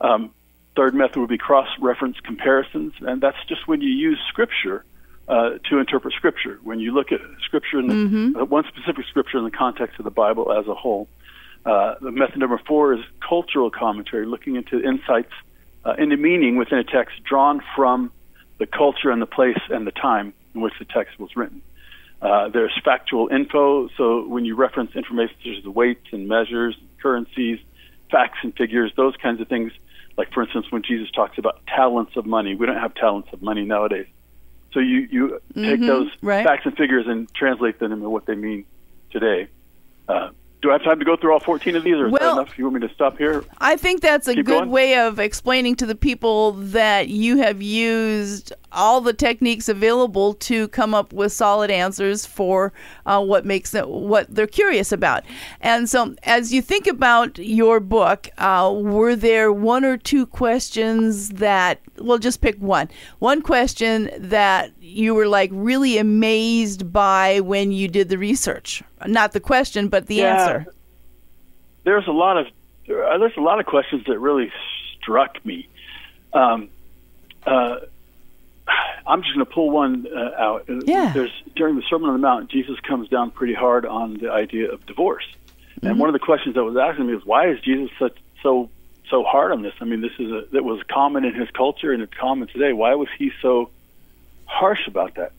Um, 0.00 0.30
third 0.76 0.94
method 0.94 1.16
would 1.16 1.28
be 1.28 1.38
cross-reference 1.38 2.20
comparisons, 2.20 2.94
and 3.00 3.20
that's 3.20 3.42
just 3.48 3.66
when 3.66 3.80
you 3.80 3.90
use 3.90 4.18
Scripture 4.28 4.84
uh, 5.28 5.58
to 5.68 5.78
interpret 5.78 6.14
Scripture. 6.14 6.58
When 6.62 6.80
you 6.80 6.92
look 6.92 7.12
at 7.12 7.20
Scripture 7.44 7.78
in 7.80 7.86
the, 7.86 7.94
Mhm. 7.94 8.40
uh, 8.40 8.44
one 8.46 8.64
specific 8.64 9.04
Scripture 9.06 9.38
in 9.38 9.44
the 9.44 9.50
context 9.50 9.98
of 9.98 10.04
the 10.04 10.10
Bible 10.10 10.52
as 10.52 10.66
a 10.66 10.74
whole. 10.74 11.08
Uh, 11.66 11.96
the 12.00 12.10
method 12.10 12.38
number 12.38 12.58
four 12.66 12.94
is 12.94 13.00
cultural 13.20 13.70
commentary, 13.70 14.24
looking 14.24 14.56
into 14.56 14.80
insights 14.82 15.32
uh, 15.84 15.94
into 15.98 16.16
meaning 16.16 16.56
within 16.56 16.78
a 16.78 16.84
text 16.84 17.22
drawn 17.24 17.62
from 17.76 18.10
the 18.58 18.66
culture 18.66 19.10
and 19.10 19.20
the 19.22 19.26
place 19.26 19.58
and 19.70 19.86
the 19.86 19.92
time 19.92 20.32
in 20.58 20.62
which 20.62 20.74
the 20.78 20.84
text 20.84 21.18
was 21.18 21.34
written. 21.36 21.62
Uh, 22.20 22.48
there's 22.48 22.72
factual 22.84 23.28
info, 23.28 23.88
so 23.96 24.26
when 24.26 24.44
you 24.44 24.56
reference 24.56 24.94
information 24.96 25.36
such 25.44 25.58
as 25.58 25.64
weights 25.64 26.06
and 26.12 26.26
measures, 26.26 26.76
currencies, 27.00 27.60
facts 28.10 28.38
and 28.42 28.54
figures, 28.56 28.92
those 28.96 29.14
kinds 29.16 29.40
of 29.40 29.46
things, 29.48 29.72
like 30.16 30.32
for 30.32 30.42
instance 30.42 30.66
when 30.70 30.82
Jesus 30.82 31.10
talks 31.12 31.38
about 31.38 31.60
talents 31.68 32.16
of 32.16 32.26
money, 32.26 32.56
we 32.56 32.66
don't 32.66 32.76
have 32.80 32.94
talents 32.94 33.28
of 33.32 33.40
money 33.40 33.64
nowadays. 33.64 34.06
So 34.72 34.80
you, 34.80 35.08
you 35.10 35.28
take 35.54 35.80
Mhm, 35.80 35.86
those 35.86 36.10
right. 36.20 36.44
facts 36.44 36.66
and 36.66 36.76
figures 36.76 37.06
and 37.06 37.32
translate 37.34 37.78
them 37.78 37.92
into 37.92 38.08
what 38.10 38.26
they 38.26 38.34
mean 38.34 38.64
today. 39.10 39.46
Uh, 40.08 40.30
do 40.60 40.70
I 40.70 40.72
have 40.72 40.82
time 40.82 40.98
to 40.98 41.04
go 41.04 41.14
through 41.16 41.32
all 41.32 41.38
14 41.40 41.76
of 41.76 41.84
these, 41.84 41.94
or 41.94 42.08
is 42.08 42.12
that 42.14 42.32
enough? 42.32 42.58
You 42.58 42.64
want 42.64 42.80
me 42.82 42.88
to 42.88 42.92
stop 42.92 43.16
here? 43.16 43.44
I 43.60 43.76
think 43.76 44.00
that's 44.00 44.26
a 44.26 44.34
Keep 44.34 44.46
good 44.46 44.58
going. 44.58 44.70
way 44.70 44.98
of 44.98 45.20
explaining 45.20 45.76
to 45.76 45.86
the 45.86 45.94
people 45.94 46.52
that 46.52 47.06
you 47.08 47.36
have 47.38 47.62
used 47.62 48.52
all 48.72 49.00
the 49.00 49.12
techniques 49.12 49.68
available 49.68 50.34
to 50.34 50.68
come 50.68 50.94
up 50.94 51.12
with 51.12 51.32
solid 51.32 51.70
answers 51.70 52.26
for 52.26 52.72
uh, 53.06 53.22
what 53.22 53.44
makes 53.46 53.70
them 53.70 53.88
what 53.88 54.26
they're 54.34 54.46
curious 54.46 54.92
about. 54.92 55.24
And 55.60 55.88
so, 55.88 56.14
as 56.24 56.52
you 56.52 56.60
think 56.62 56.86
about 56.86 57.38
your 57.38 57.80
book, 57.80 58.28
uh, 58.38 58.72
were 58.74 59.16
there 59.16 59.52
one 59.52 59.84
or 59.84 59.96
two 59.96 60.26
questions 60.26 61.30
that? 61.30 61.80
Well, 61.98 62.18
just 62.18 62.40
pick 62.40 62.56
one. 62.58 62.88
One 63.18 63.42
question 63.42 64.10
that 64.18 64.70
you 64.80 65.14
were 65.14 65.26
like 65.26 65.50
really 65.52 65.98
amazed 65.98 66.92
by 66.92 67.40
when 67.40 67.72
you 67.72 67.88
did 67.88 68.08
the 68.08 68.18
research. 68.18 68.82
Not 69.06 69.32
the 69.32 69.40
question, 69.40 69.88
but 69.88 70.06
the 70.06 70.16
Yeah. 70.16 70.40
answer. 70.40 70.66
there's 71.84 72.06
a 72.06 72.12
lot 72.12 72.36
of 72.36 72.46
uh, 72.90 73.18
there's 73.18 73.36
a 73.36 73.40
lot 73.40 73.60
of 73.60 73.66
questions 73.66 74.04
that 74.06 74.18
really 74.18 74.50
struck 75.00 75.44
me. 75.44 75.68
Um, 76.32 76.68
uh, 77.46 77.76
I'm 79.08 79.22
just 79.22 79.34
going 79.34 79.46
to 79.46 79.52
pull 79.52 79.70
one 79.70 80.06
uh, 80.14 80.30
out. 80.38 80.68
Uh, 80.68 80.80
Yeah. 80.84 81.12
There's 81.12 81.32
during 81.56 81.76
the 81.76 81.82
Sermon 81.88 82.10
on 82.10 82.14
the 82.14 82.26
Mount, 82.26 82.50
Jesus 82.50 82.78
comes 82.80 83.08
down 83.08 83.30
pretty 83.30 83.54
hard 83.54 83.86
on 83.86 84.14
the 84.14 84.30
idea 84.30 84.70
of 84.70 84.84
divorce, 84.86 85.26
and 85.82 85.98
one 85.98 86.08
of 86.08 86.12
the 86.12 86.18
questions 86.18 86.54
that 86.54 86.64
was 86.64 86.76
asking 86.76 87.06
me 87.06 87.14
is 87.14 87.24
why 87.24 87.48
is 87.48 87.60
Jesus 87.60 87.90
such 87.98 88.16
so 88.42 88.70
so 89.10 89.24
hard 89.24 89.52
on 89.52 89.62
this? 89.62 89.72
I 89.80 89.84
mean, 89.84 90.00
this 90.00 90.12
is 90.18 90.30
a 90.30 90.44
that 90.52 90.64
was 90.64 90.82
common 90.88 91.24
in 91.24 91.34
his 91.34 91.48
culture 91.50 91.92
and 91.92 92.02
it's 92.02 92.14
common 92.14 92.48
today. 92.48 92.72
Why 92.72 92.94
was 92.94 93.08
he 93.18 93.32
so 93.40 93.70
harsh 94.44 94.86
about 94.86 95.14
that? 95.14 95.32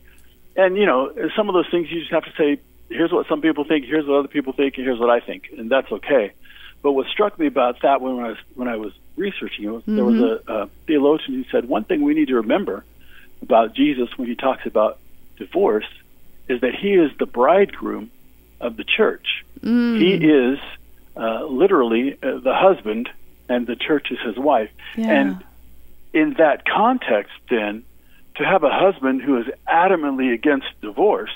And 0.56 0.76
you 0.76 0.86
know, 0.86 1.12
some 1.36 1.48
of 1.48 1.54
those 1.54 1.70
things 1.70 1.90
you 1.90 2.00
just 2.00 2.12
have 2.12 2.24
to 2.24 2.32
say. 2.36 2.60
Here's 2.88 3.12
what 3.12 3.28
some 3.28 3.40
people 3.40 3.62
think. 3.62 3.84
Here's 3.84 4.04
what 4.04 4.18
other 4.18 4.28
people 4.28 4.52
think. 4.52 4.76
And 4.76 4.84
here's 4.84 4.98
what 4.98 5.10
I 5.10 5.20
think, 5.20 5.50
and 5.56 5.70
that's 5.70 5.92
okay. 5.92 6.32
But 6.82 6.92
what 6.92 7.06
struck 7.06 7.38
me 7.38 7.46
about 7.46 7.82
that 7.82 8.00
when 8.00 8.18
I 8.18 8.28
was 8.30 8.38
when 8.54 8.66
I 8.66 8.76
was 8.76 8.92
researching 9.16 9.66
it 9.66 9.70
was 9.70 9.82
there 9.86 10.04
was 10.04 10.18
a, 10.20 10.52
a 10.52 10.68
theologian 10.86 11.34
who 11.34 11.44
said 11.50 11.68
one 11.68 11.84
thing 11.84 12.02
we 12.02 12.14
need 12.14 12.28
to 12.28 12.36
remember 12.36 12.84
about 13.42 13.74
Jesus 13.74 14.08
when 14.16 14.28
he 14.28 14.34
talks 14.34 14.66
about 14.66 14.98
divorce 15.36 15.88
is 16.48 16.60
that 16.60 16.74
he 16.74 16.94
is 16.94 17.10
the 17.18 17.26
bridegroom 17.26 18.10
of 18.60 18.76
the 18.76 18.84
church. 18.84 19.44
He 19.98 20.14
is 20.14 20.58
uh, 21.16 21.44
literally 21.44 22.14
uh, 22.22 22.38
the 22.38 22.54
husband, 22.54 23.08
and 23.48 23.66
the 23.66 23.76
church 23.76 24.10
is 24.10 24.18
his 24.20 24.36
wife. 24.36 24.70
Yeah. 24.96 25.10
And 25.10 25.44
in 26.12 26.34
that 26.34 26.64
context, 26.66 27.32
then, 27.48 27.84
to 28.36 28.44
have 28.44 28.64
a 28.64 28.70
husband 28.70 29.22
who 29.22 29.38
is 29.38 29.46
adamantly 29.68 30.32
against 30.32 30.66
divorce 30.80 31.34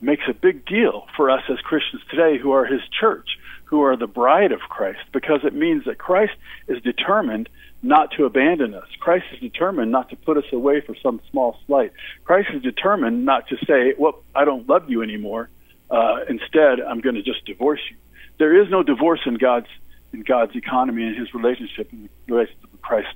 makes 0.00 0.24
a 0.28 0.34
big 0.34 0.66
deal 0.66 1.06
for 1.16 1.30
us 1.30 1.42
as 1.48 1.58
Christians 1.60 2.02
today 2.10 2.38
who 2.38 2.52
are 2.52 2.64
his 2.64 2.82
church, 2.88 3.38
who 3.66 3.82
are 3.82 3.96
the 3.96 4.06
bride 4.06 4.52
of 4.52 4.60
Christ, 4.60 5.00
because 5.12 5.40
it 5.44 5.54
means 5.54 5.84
that 5.84 5.98
Christ 5.98 6.34
is 6.68 6.82
determined 6.82 7.48
not 7.82 8.12
to 8.12 8.24
abandon 8.24 8.74
us. 8.74 8.88
Christ 9.00 9.26
is 9.32 9.40
determined 9.40 9.92
not 9.92 10.08
to 10.10 10.16
put 10.16 10.36
us 10.36 10.44
away 10.52 10.80
for 10.80 10.94
some 10.96 11.20
small 11.30 11.58
slight. 11.66 11.92
Christ 12.24 12.48
is 12.54 12.62
determined 12.62 13.24
not 13.24 13.48
to 13.48 13.56
say, 13.66 13.94
well, 13.98 14.22
I 14.34 14.44
don't 14.44 14.68
love 14.68 14.88
you 14.88 15.02
anymore. 15.02 15.48
Uh, 15.90 16.20
instead, 16.28 16.80
I'm 16.80 17.00
going 17.00 17.14
to 17.16 17.22
just 17.22 17.44
divorce 17.44 17.80
you. 17.90 17.96
There 18.38 18.60
is 18.60 18.70
no 18.70 18.82
divorce 18.82 19.20
in 19.26 19.34
God's 19.34 19.68
in 20.12 20.22
God's 20.22 20.54
economy 20.54 21.04
and 21.04 21.16
His 21.16 21.34
relationship 21.34 21.90
and 21.92 22.08
relationship 22.28 22.70
with 22.72 22.82
Christ 22.82 23.08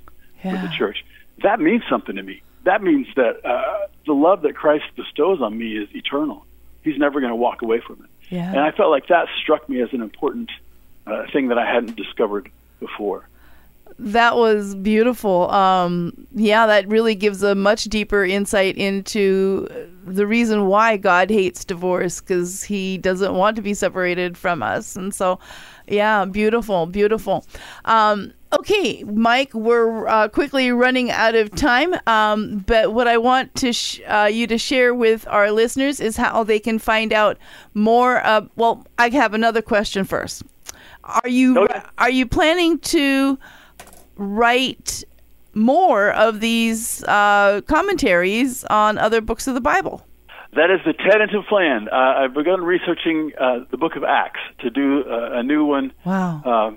yeah. 0.44 0.52
with 0.52 0.62
the 0.62 0.76
church. 0.76 1.04
That 1.42 1.60
means 1.60 1.82
something 1.88 2.16
to 2.16 2.22
me. 2.22 2.42
That 2.64 2.82
means 2.82 3.06
that 3.16 3.44
uh, 3.44 3.86
the 4.06 4.12
love 4.12 4.42
that 4.42 4.54
Christ 4.54 4.84
bestows 4.96 5.40
on 5.40 5.56
me 5.56 5.76
is 5.76 5.88
eternal. 5.94 6.44
He's 6.82 6.98
never 6.98 7.20
going 7.20 7.30
to 7.30 7.36
walk 7.36 7.62
away 7.62 7.80
from 7.80 8.04
it. 8.04 8.10
Yeah. 8.30 8.50
And 8.50 8.60
I 8.60 8.70
felt 8.70 8.90
like 8.90 9.08
that 9.08 9.28
struck 9.42 9.68
me 9.68 9.82
as 9.82 9.92
an 9.92 10.00
important 10.00 10.50
uh, 11.06 11.26
thing 11.32 11.48
that 11.48 11.58
I 11.58 11.66
hadn't 11.66 11.96
discovered 11.96 12.50
before. 12.78 13.26
That 13.98 14.36
was 14.36 14.74
beautiful. 14.76 15.50
Um, 15.50 16.26
yeah, 16.34 16.66
that 16.66 16.88
really 16.88 17.14
gives 17.14 17.42
a 17.42 17.54
much 17.54 17.84
deeper 17.84 18.24
insight 18.24 18.76
into 18.78 19.68
the 20.06 20.26
reason 20.26 20.66
why 20.66 20.96
God 20.96 21.28
hates 21.28 21.64
divorce 21.64 22.20
because 22.20 22.62
He 22.62 22.96
doesn't 22.96 23.34
want 23.34 23.56
to 23.56 23.62
be 23.62 23.74
separated 23.74 24.38
from 24.38 24.62
us. 24.62 24.96
And 24.96 25.12
so, 25.12 25.38
yeah, 25.86 26.24
beautiful, 26.24 26.86
beautiful. 26.86 27.44
Um, 27.84 28.32
okay, 28.52 29.04
Mike, 29.04 29.54
we're 29.54 30.06
uh, 30.06 30.28
quickly 30.28 30.70
running 30.72 31.10
out 31.10 31.34
of 31.34 31.54
time. 31.54 31.94
Um, 32.06 32.64
but 32.66 32.92
what 32.92 33.08
I 33.08 33.18
want 33.18 33.54
to 33.56 33.72
sh- 33.72 34.00
uh, 34.06 34.28
you 34.30 34.46
to 34.46 34.58
share 34.58 34.94
with 34.94 35.26
our 35.28 35.50
listeners 35.50 36.00
is 36.00 36.16
how 36.16 36.44
they 36.44 36.58
can 36.58 36.78
find 36.78 37.12
out 37.12 37.38
more. 37.74 38.24
Uh, 38.24 38.46
well, 38.56 38.86
I 38.98 39.08
have 39.10 39.34
another 39.34 39.62
question 39.62 40.04
first. 40.04 40.42
Are 41.04 41.28
you 41.28 41.58
okay. 41.58 41.80
are 41.98 42.10
you 42.10 42.26
planning 42.26 42.78
to 42.78 43.38
write 44.16 45.02
more 45.54 46.12
of 46.12 46.40
these 46.40 47.02
uh, 47.04 47.60
commentaries 47.66 48.64
on 48.64 48.98
other 48.98 49.20
books 49.20 49.46
of 49.46 49.54
the 49.54 49.60
Bible. 49.60 50.06
That 50.54 50.70
is 50.70 50.80
the 50.84 50.92
tentative 50.92 51.44
plan. 51.48 51.88
Uh, 51.90 51.94
I've 51.94 52.34
begun 52.34 52.62
researching 52.62 53.32
uh, 53.40 53.60
the 53.70 53.76
book 53.76 53.94
of 53.96 54.02
Acts 54.02 54.40
to 54.60 54.70
do 54.70 55.04
uh, 55.04 55.38
a 55.38 55.42
new 55.42 55.64
one. 55.64 55.92
Wow. 56.04 56.76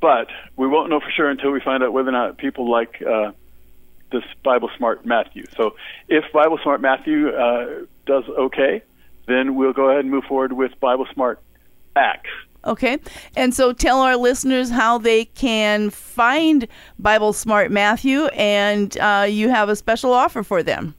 But 0.00 0.28
we 0.56 0.66
won't 0.66 0.90
know 0.90 1.00
for 1.00 1.10
sure 1.10 1.28
until 1.28 1.50
we 1.50 1.60
find 1.60 1.82
out 1.82 1.92
whether 1.92 2.08
or 2.08 2.12
not 2.12 2.38
people 2.38 2.70
like 2.70 3.02
uh, 3.02 3.32
this 4.10 4.24
Bible 4.42 4.70
Smart 4.76 5.04
Matthew. 5.04 5.44
So 5.56 5.76
if 6.08 6.24
Bible 6.32 6.58
Smart 6.62 6.80
Matthew 6.80 7.28
uh, 7.28 7.84
does 8.06 8.24
okay, 8.28 8.82
then 9.26 9.54
we'll 9.54 9.72
go 9.72 9.90
ahead 9.90 10.00
and 10.00 10.10
move 10.10 10.24
forward 10.24 10.52
with 10.52 10.78
Bible 10.80 11.06
Smart 11.12 11.40
Acts. 11.94 12.30
Okay. 12.64 12.98
And 13.36 13.54
so 13.54 13.72
tell 13.72 14.00
our 14.00 14.16
listeners 14.16 14.70
how 14.70 14.98
they 14.98 15.26
can 15.26 15.90
find 15.90 16.66
Bible 16.98 17.32
Smart 17.32 17.70
Matthew, 17.70 18.26
and 18.26 18.96
uh, 18.98 19.26
you 19.28 19.48
have 19.48 19.68
a 19.68 19.76
special 19.76 20.12
offer 20.12 20.42
for 20.42 20.62
them. 20.62 20.94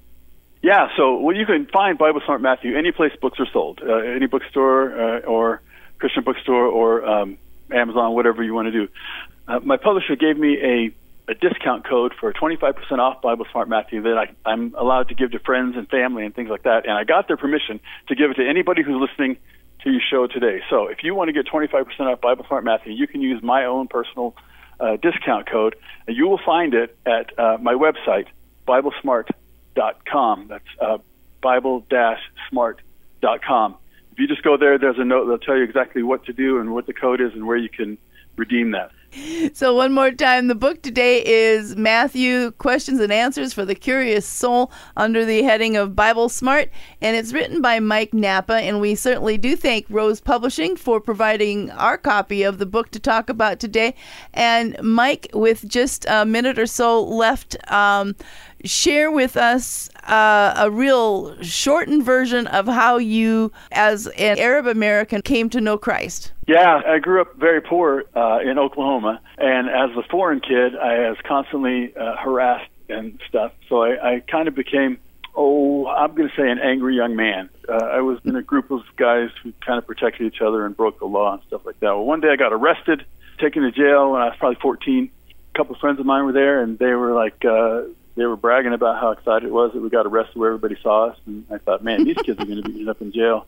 Yeah, 0.63 0.89
so 0.95 1.17
well, 1.17 1.35
you 1.35 1.45
can 1.45 1.65
find 1.67 1.97
Bible 1.97 2.21
Smart 2.25 2.41
Matthew 2.41 2.77
any 2.77 2.91
place 2.91 3.13
books 3.19 3.39
are 3.39 3.47
sold, 3.51 3.81
uh, 3.83 3.93
any 3.93 4.27
bookstore 4.27 4.99
uh, 4.99 5.19
or 5.21 5.61
Christian 5.97 6.23
bookstore 6.23 6.65
or 6.65 7.05
um, 7.05 7.37
Amazon, 7.73 8.13
whatever 8.13 8.43
you 8.43 8.53
want 8.53 8.67
to 8.67 8.71
do. 8.71 8.87
Uh, 9.47 9.59
my 9.63 9.77
publisher 9.77 10.15
gave 10.15 10.37
me 10.37 10.57
a, 10.61 11.31
a 11.31 11.35
discount 11.35 11.87
code 11.87 12.13
for 12.19 12.33
25% 12.33 12.99
off 12.99 13.21
Bible 13.21 13.45
Smart 13.51 13.69
Matthew 13.69 14.01
that 14.03 14.17
I, 14.17 14.29
I'm 14.45 14.75
allowed 14.75 15.09
to 15.09 15.15
give 15.15 15.31
to 15.31 15.39
friends 15.39 15.75
and 15.75 15.89
family 15.89 16.25
and 16.25 16.35
things 16.35 16.49
like 16.49 16.63
that. 16.63 16.85
And 16.85 16.93
I 16.93 17.03
got 17.03 17.27
their 17.27 17.37
permission 17.37 17.79
to 18.07 18.15
give 18.15 18.31
it 18.31 18.35
to 18.35 18.47
anybody 18.47 18.83
who's 18.83 18.99
listening 18.99 19.37
to 19.83 19.91
your 19.91 20.01
show 20.01 20.27
today. 20.27 20.61
So 20.69 20.87
if 20.87 21.03
you 21.03 21.15
want 21.15 21.29
to 21.29 21.33
get 21.33 21.47
25% 21.47 21.99
off 22.01 22.21
Bible 22.21 22.45
Smart 22.47 22.63
Matthew, 22.63 22.93
you 22.93 23.07
can 23.07 23.21
use 23.21 23.41
my 23.41 23.65
own 23.65 23.87
personal 23.87 24.35
uh, 24.79 24.97
discount 24.97 25.49
code, 25.49 25.75
and 26.07 26.15
you 26.15 26.27
will 26.27 26.41
find 26.43 26.73
it 26.73 26.97
at 27.05 27.37
uh, 27.37 27.57
my 27.61 27.73
website, 27.73 28.27
BibleSmart.com. 28.67 30.47
That's 30.47 30.63
uh, 30.79 30.97
Bible-Smart.com. 31.41 33.75
If 34.11 34.19
you 34.19 34.27
just 34.27 34.43
go 34.43 34.57
there, 34.57 34.77
there's 34.77 34.99
a 34.99 35.05
note 35.05 35.25
that'll 35.25 35.39
tell 35.39 35.57
you 35.57 35.63
exactly 35.63 36.03
what 36.03 36.25
to 36.25 36.33
do 36.33 36.59
and 36.59 36.73
what 36.73 36.85
the 36.85 36.93
code 36.93 37.21
is 37.21 37.33
and 37.33 37.47
where 37.47 37.57
you 37.57 37.69
can 37.69 37.97
redeem 38.35 38.71
that. 38.71 38.91
So, 39.53 39.75
one 39.75 39.91
more 39.91 40.11
time, 40.11 40.47
the 40.47 40.55
book 40.55 40.81
today 40.81 41.21
is 41.25 41.75
Matthew 41.75 42.51
Questions 42.51 43.01
and 43.01 43.11
Answers 43.11 43.51
for 43.51 43.65
the 43.65 43.75
Curious 43.75 44.25
Soul 44.25 44.71
under 44.95 45.25
the 45.25 45.43
heading 45.43 45.75
of 45.75 45.97
Bible 45.97 46.29
Smart, 46.29 46.69
and 47.01 47.17
it's 47.17 47.33
written 47.33 47.61
by 47.61 47.81
Mike 47.81 48.13
Nappa. 48.13 48.53
And 48.53 48.79
we 48.79 48.95
certainly 48.95 49.37
do 49.37 49.57
thank 49.57 49.85
Rose 49.89 50.21
Publishing 50.21 50.77
for 50.77 51.01
providing 51.01 51.71
our 51.71 51.97
copy 51.97 52.43
of 52.43 52.57
the 52.57 52.65
book 52.65 52.91
to 52.91 52.99
talk 52.99 53.29
about 53.29 53.59
today. 53.59 53.95
And 54.33 54.81
Mike, 54.81 55.27
with 55.33 55.67
just 55.67 56.05
a 56.07 56.25
minute 56.25 56.57
or 56.57 56.67
so 56.67 57.03
left, 57.03 57.57
um, 57.69 58.15
share 58.65 59.11
with 59.11 59.37
us 59.37 59.89
uh, 60.03 60.53
a 60.57 60.69
real 60.69 61.41
shortened 61.41 62.03
version 62.03 62.47
of 62.47 62.67
how 62.67 62.97
you, 62.97 63.51
as 63.71 64.07
an 64.07 64.37
Arab 64.39 64.67
American, 64.67 65.21
came 65.21 65.49
to 65.49 65.61
know 65.61 65.77
Christ. 65.77 66.31
Yeah, 66.47 66.81
I 66.85 66.99
grew 66.99 67.21
up 67.21 67.35
very 67.35 67.61
poor 67.61 68.05
uh, 68.15 68.39
in 68.39 68.57
Oklahoma, 68.57 69.21
and 69.37 69.69
as 69.69 69.95
a 69.97 70.03
foreign 70.09 70.39
kid, 70.39 70.75
I 70.75 71.09
was 71.09 71.17
constantly 71.25 71.95
uh, 71.95 72.17
harassed 72.17 72.69
and 72.89 73.19
stuff. 73.27 73.53
So 73.69 73.83
I, 73.83 74.15
I 74.15 74.19
kind 74.19 74.47
of 74.47 74.55
became, 74.55 74.99
oh, 75.35 75.87
I'm 75.87 76.13
going 76.13 76.29
to 76.29 76.35
say 76.35 76.49
an 76.49 76.59
angry 76.59 76.95
young 76.95 77.15
man. 77.15 77.49
Uh, 77.69 77.73
I 77.73 78.01
was 78.01 78.19
in 78.25 78.35
a 78.35 78.41
group 78.41 78.71
of 78.71 78.81
guys 78.97 79.29
who 79.43 79.53
kind 79.65 79.77
of 79.77 79.87
protected 79.87 80.33
each 80.33 80.41
other 80.41 80.65
and 80.65 80.75
broke 80.75 80.99
the 80.99 81.05
law 81.05 81.33
and 81.33 81.41
stuff 81.47 81.65
like 81.65 81.79
that. 81.79 81.87
Well, 81.87 82.05
one 82.05 82.19
day 82.19 82.29
I 82.29 82.35
got 82.35 82.53
arrested, 82.53 83.05
taken 83.39 83.63
to 83.63 83.71
jail 83.71 84.11
when 84.11 84.21
I 84.21 84.25
was 84.25 84.35
probably 84.37 84.59
14. 84.61 85.09
A 85.53 85.57
couple 85.57 85.75
of 85.75 85.81
friends 85.81 85.99
of 85.99 86.05
mine 86.05 86.25
were 86.25 86.31
there, 86.31 86.61
and 86.61 86.77
they 86.79 86.93
were 86.93 87.13
like, 87.13 87.43
uh, 87.45 87.83
they 88.15 88.25
were 88.25 88.35
bragging 88.35 88.73
about 88.73 88.99
how 88.99 89.11
excited 89.11 89.47
it 89.47 89.51
was 89.51 89.73
that 89.73 89.81
we 89.81 89.89
got 89.89 90.05
arrested 90.05 90.37
where 90.37 90.49
everybody 90.49 90.79
saw 90.81 91.09
us. 91.09 91.17
And 91.25 91.45
I 91.51 91.57
thought, 91.57 91.83
man, 91.83 92.03
these 92.03 92.17
kids 92.17 92.39
are 92.39 92.45
going 92.45 92.61
to 92.61 92.63
be 92.63 92.71
ended 92.71 92.89
up 92.89 93.01
in 93.01 93.11
jail, 93.11 93.45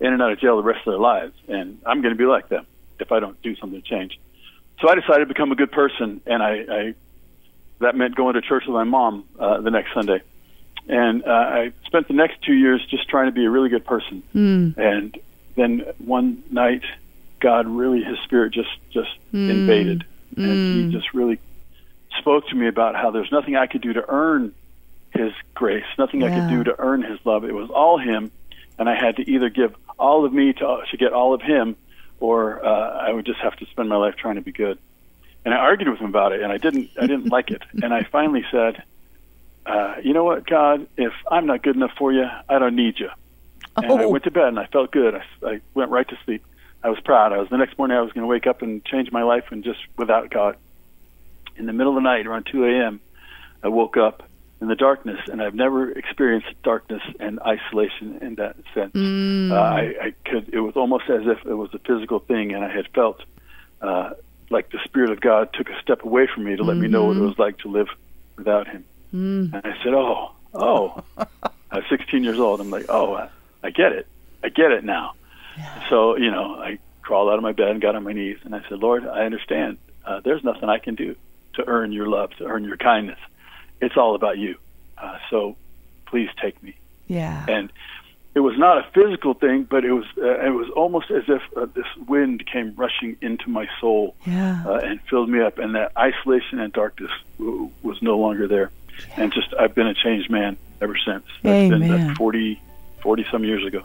in 0.00 0.12
and 0.12 0.22
out 0.22 0.32
of 0.32 0.38
jail 0.38 0.56
the 0.56 0.62
rest 0.62 0.86
of 0.86 0.92
their 0.92 1.00
lives. 1.00 1.34
And 1.48 1.80
I'm 1.86 2.02
going 2.02 2.14
to 2.14 2.18
be 2.18 2.26
like 2.26 2.48
them 2.48 2.66
if 2.98 3.12
I 3.12 3.20
don't 3.20 3.40
do 3.42 3.56
something 3.56 3.80
to 3.80 3.88
change. 3.88 4.18
So 4.80 4.88
I 4.88 4.94
decided 4.94 5.20
to 5.20 5.26
become 5.26 5.52
a 5.52 5.54
good 5.54 5.72
person, 5.72 6.20
and 6.26 6.42
I, 6.42 6.66
I 6.70 6.94
that 7.80 7.94
meant 7.94 8.14
going 8.14 8.34
to 8.34 8.42
church 8.42 8.64
with 8.66 8.74
my 8.74 8.84
mom 8.84 9.24
uh, 9.38 9.60
the 9.60 9.70
next 9.70 9.94
Sunday. 9.94 10.22
And 10.88 11.24
uh, 11.24 11.30
I 11.30 11.72
spent 11.86 12.08
the 12.08 12.14
next 12.14 12.42
two 12.42 12.52
years 12.52 12.84
just 12.86 13.08
trying 13.08 13.26
to 13.26 13.32
be 13.32 13.44
a 13.44 13.50
really 13.50 13.68
good 13.68 13.84
person. 13.84 14.22
Mm. 14.34 14.76
And 14.76 15.18
then 15.56 15.84
one 15.98 16.42
night, 16.50 16.82
God 17.40 17.66
really, 17.66 18.02
His 18.02 18.18
Spirit 18.20 18.52
just 18.52 18.70
just 18.90 19.10
mm. 19.32 19.50
invaded, 19.50 20.04
and 20.36 20.46
mm. 20.46 20.74
He 20.74 20.92
just 20.92 21.14
really 21.14 21.38
spoke 22.18 22.48
to 22.48 22.54
me 22.54 22.68
about 22.68 22.96
how 22.96 23.10
there's 23.10 23.30
nothing 23.32 23.56
I 23.56 23.66
could 23.66 23.82
do 23.82 23.92
to 23.92 24.04
earn 24.08 24.54
His 25.12 25.32
grace, 25.54 25.84
nothing 25.98 26.22
yeah. 26.22 26.28
I 26.28 26.40
could 26.40 26.48
do 26.48 26.64
to 26.64 26.74
earn 26.78 27.02
His 27.02 27.18
love. 27.24 27.44
It 27.44 27.54
was 27.54 27.70
all 27.70 27.98
Him, 27.98 28.30
and 28.78 28.88
I 28.88 28.94
had 28.94 29.16
to 29.16 29.30
either 29.30 29.48
give 29.48 29.74
all 29.98 30.24
of 30.24 30.32
me 30.32 30.52
to 30.52 30.82
to 30.90 30.96
get 30.96 31.12
all 31.12 31.34
of 31.34 31.42
Him, 31.42 31.76
or 32.20 32.64
uh, 32.64 33.08
I 33.08 33.12
would 33.12 33.26
just 33.26 33.40
have 33.40 33.56
to 33.56 33.66
spend 33.66 33.88
my 33.88 33.96
life 33.96 34.16
trying 34.16 34.36
to 34.36 34.42
be 34.42 34.52
good. 34.52 34.78
And 35.44 35.54
I 35.54 35.58
argued 35.58 35.88
with 35.88 36.00
him 36.00 36.08
about 36.08 36.32
it, 36.32 36.42
and 36.42 36.50
I 36.50 36.58
didn't 36.58 36.90
I 37.00 37.06
didn't 37.06 37.28
like 37.28 37.50
it. 37.50 37.62
And 37.82 37.94
I 37.94 38.02
finally 38.02 38.44
said, 38.50 38.82
uh, 39.64 39.94
"You 40.02 40.12
know 40.12 40.24
what, 40.24 40.44
God? 40.44 40.88
If 40.96 41.12
I'm 41.30 41.46
not 41.46 41.62
good 41.62 41.76
enough 41.76 41.92
for 41.96 42.12
you, 42.12 42.26
I 42.48 42.58
don't 42.58 42.74
need 42.74 42.98
you." 42.98 43.10
And 43.76 43.86
I 43.86 44.04
oh. 44.04 44.08
went 44.08 44.24
to 44.24 44.30
bed, 44.30 44.48
and 44.48 44.58
I 44.58 44.66
felt 44.66 44.90
good. 44.90 45.14
I, 45.14 45.22
I 45.46 45.60
went 45.74 45.90
right 45.90 46.08
to 46.08 46.18
sleep. 46.24 46.44
I 46.82 46.88
was 46.88 46.98
proud. 47.00 47.32
I 47.32 47.38
was 47.38 47.48
the 47.48 47.58
next 47.58 47.78
morning. 47.78 47.96
I 47.96 48.00
was 48.00 48.12
going 48.12 48.22
to 48.22 48.28
wake 48.28 48.46
up 48.46 48.62
and 48.62 48.84
change 48.84 49.12
my 49.12 49.22
life, 49.22 49.44
and 49.52 49.62
just 49.62 49.78
without 49.96 50.30
God 50.30 50.56
in 51.58 51.66
the 51.66 51.72
middle 51.72 51.96
of 51.96 52.02
the 52.02 52.08
night 52.08 52.26
around 52.26 52.46
2 52.50 52.64
a.m., 52.64 53.00
I 53.62 53.68
woke 53.68 53.96
up 53.96 54.22
in 54.60 54.68
the 54.68 54.74
darkness, 54.74 55.20
and 55.30 55.42
I've 55.42 55.54
never 55.54 55.90
experienced 55.90 56.48
darkness 56.62 57.02
and 57.20 57.40
isolation 57.40 58.18
in 58.22 58.36
that 58.36 58.56
sense. 58.74 58.92
Mm. 58.92 59.52
Uh, 59.52 59.54
I, 59.54 59.80
I 60.00 60.14
could. 60.24 60.48
It 60.52 60.60
was 60.60 60.76
almost 60.76 61.10
as 61.10 61.26
if 61.26 61.44
it 61.44 61.54
was 61.54 61.70
a 61.74 61.78
physical 61.78 62.20
thing, 62.20 62.54
and 62.54 62.64
I 62.64 62.74
had 62.74 62.88
felt 62.88 63.22
uh, 63.82 64.10
like 64.48 64.70
the 64.70 64.78
Spirit 64.84 65.10
of 65.10 65.20
God 65.20 65.52
took 65.52 65.68
a 65.68 65.78
step 65.82 66.04
away 66.04 66.26
from 66.32 66.44
me 66.44 66.56
to 66.56 66.62
let 66.62 66.74
mm-hmm. 66.74 66.82
me 66.82 66.88
know 66.88 67.04
what 67.04 67.16
it 67.16 67.20
mm-hmm. 67.20 67.26
was 67.26 67.38
like 67.38 67.58
to 67.58 67.68
live 67.68 67.88
without 68.36 68.66
Him. 68.66 68.84
Mm. 69.14 69.52
And 69.52 69.66
I 69.66 69.82
said, 69.82 69.92
"Oh, 69.92 70.32
oh." 70.54 71.04
I 71.68 71.80
was 71.80 71.84
16 71.90 72.24
years 72.24 72.38
old. 72.38 72.60
I'm 72.60 72.70
like, 72.70 72.86
"Oh, 72.88 73.14
I, 73.14 73.28
I 73.62 73.70
get 73.70 73.92
it. 73.92 74.06
I 74.42 74.48
get 74.48 74.70
it 74.70 74.84
now." 74.84 75.14
Yeah. 75.58 75.88
So 75.90 76.16
you 76.16 76.30
know, 76.30 76.54
I 76.54 76.78
crawled 77.02 77.28
out 77.28 77.36
of 77.36 77.42
my 77.42 77.52
bed 77.52 77.68
and 77.68 77.80
got 77.80 77.94
on 77.94 78.04
my 78.04 78.12
knees, 78.12 78.38
and 78.44 78.54
I 78.54 78.62
said, 78.68 78.78
"Lord, 78.78 79.06
I 79.06 79.24
understand. 79.26 79.78
Uh, 80.04 80.20
there's 80.20 80.44
nothing 80.44 80.68
I 80.68 80.78
can 80.78 80.94
do 80.94 81.16
to 81.56 81.66
earn 81.66 81.92
your 81.92 82.06
love, 82.06 82.30
to 82.36 82.44
earn 82.44 82.64
your 82.64 82.76
kindness. 82.76 83.18
It's 83.80 83.96
all 83.96 84.14
about 84.14 84.38
you. 84.38 84.56
Uh, 84.96 85.18
so 85.30 85.56
please 86.06 86.30
take 86.40 86.62
me. 86.62 86.76
Yeah. 87.08 87.44
And 87.48 87.70
it 88.34 88.40
was 88.40 88.58
not 88.58 88.78
a 88.78 88.90
physical 88.92 89.34
thing, 89.34 89.64
but 89.64 89.84
it 89.84 89.92
was 89.92 90.04
uh, 90.18 90.40
it 90.40 90.50
was 90.50 90.68
almost 90.70 91.10
as 91.10 91.24
if 91.26 91.42
uh, 91.56 91.66
this 91.74 91.86
wind 92.06 92.46
came 92.46 92.74
rushing 92.76 93.16
into 93.22 93.48
my 93.48 93.66
soul 93.80 94.14
yeah. 94.26 94.62
uh, 94.66 94.74
and 94.74 95.00
filled 95.08 95.30
me 95.30 95.40
up, 95.40 95.58
and 95.58 95.74
that 95.74 95.92
isolation 95.96 96.60
and 96.60 96.72
darkness 96.72 97.10
w- 97.38 97.70
was 97.82 98.00
no 98.02 98.18
longer 98.18 98.46
there. 98.46 98.70
and 99.16 99.32
just 99.32 99.54
I've 99.58 99.74
been 99.74 99.86
a 99.86 99.94
changed 99.94 100.30
man 100.30 100.56
ever 100.80 100.96
since. 100.96 101.24
That's 101.42 101.72
Amen. 101.72 101.80
been 101.80 102.06
that's 102.06 102.18
40, 102.18 102.60
40 103.00 103.26
some 103.30 103.44
years 103.44 103.64
ago. 103.64 103.84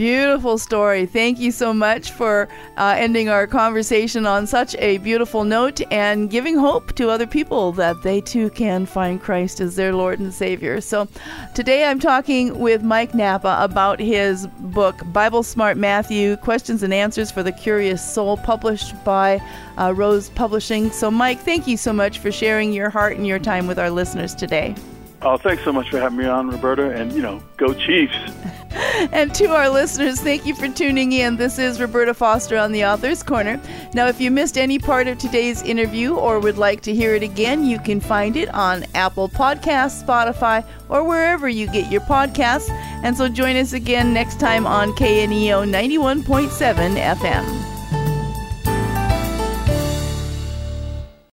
Beautiful 0.00 0.56
story. 0.56 1.04
Thank 1.04 1.38
you 1.38 1.50
so 1.52 1.74
much 1.74 2.10
for 2.10 2.48
uh, 2.78 2.94
ending 2.96 3.28
our 3.28 3.46
conversation 3.46 4.24
on 4.24 4.46
such 4.46 4.74
a 4.76 4.96
beautiful 4.96 5.44
note 5.44 5.82
and 5.92 6.30
giving 6.30 6.56
hope 6.56 6.94
to 6.94 7.10
other 7.10 7.26
people 7.26 7.72
that 7.72 8.02
they 8.02 8.22
too 8.22 8.48
can 8.48 8.86
find 8.86 9.20
Christ 9.20 9.60
as 9.60 9.76
their 9.76 9.92
Lord 9.92 10.18
and 10.18 10.32
Savior. 10.32 10.80
So, 10.80 11.06
today 11.54 11.84
I'm 11.84 12.00
talking 12.00 12.58
with 12.58 12.82
Mike 12.82 13.14
Nappa 13.14 13.58
about 13.60 14.00
his 14.00 14.46
book, 14.46 14.98
Bible 15.12 15.42
Smart 15.42 15.76
Matthew 15.76 16.38
Questions 16.38 16.82
and 16.82 16.94
Answers 16.94 17.30
for 17.30 17.42
the 17.42 17.52
Curious 17.52 18.02
Soul, 18.02 18.38
published 18.38 18.94
by 19.04 19.38
uh, 19.76 19.92
Rose 19.94 20.30
Publishing. 20.30 20.90
So, 20.92 21.10
Mike, 21.10 21.40
thank 21.40 21.66
you 21.66 21.76
so 21.76 21.92
much 21.92 22.20
for 22.20 22.32
sharing 22.32 22.72
your 22.72 22.88
heart 22.88 23.18
and 23.18 23.26
your 23.26 23.38
time 23.38 23.66
with 23.66 23.78
our 23.78 23.90
listeners 23.90 24.34
today. 24.34 24.74
Oh, 25.20 25.36
thanks 25.36 25.62
so 25.62 25.74
much 25.74 25.90
for 25.90 26.00
having 26.00 26.16
me 26.16 26.24
on, 26.24 26.48
Roberta. 26.48 26.88
And, 26.88 27.12
you 27.12 27.20
know, 27.20 27.42
go 27.58 27.74
Chiefs. 27.74 28.16
and 29.12 29.34
to 29.34 29.46
our 29.46 29.68
listeners, 29.68 30.20
thank 30.20 30.46
you 30.46 30.54
for 30.54 30.68
tuning 30.68 31.12
in. 31.12 31.36
This 31.36 31.58
is 31.58 31.80
Roberta 31.80 32.14
Foster 32.14 32.56
on 32.56 32.70
the 32.70 32.84
Author's 32.84 33.22
Corner. 33.22 33.60
Now, 33.94 34.06
if 34.06 34.20
you 34.20 34.30
missed 34.30 34.56
any 34.56 34.78
part 34.78 35.08
of 35.08 35.18
today's 35.18 35.62
interview 35.62 36.14
or 36.14 36.38
would 36.38 36.58
like 36.58 36.80
to 36.82 36.94
hear 36.94 37.14
it 37.14 37.22
again, 37.22 37.64
you 37.64 37.80
can 37.80 38.00
find 38.00 38.36
it 38.36 38.48
on 38.54 38.84
Apple 38.94 39.28
Podcasts, 39.28 40.04
Spotify, 40.04 40.64
or 40.88 41.02
wherever 41.02 41.48
you 41.48 41.66
get 41.66 41.90
your 41.90 42.02
podcasts. 42.02 42.70
And 43.02 43.16
so 43.16 43.28
join 43.28 43.56
us 43.56 43.72
again 43.72 44.12
next 44.12 44.38
time 44.38 44.66
on 44.66 44.92
KNEO 44.92 45.68
91.7 45.68 46.96
FM. 46.96 47.69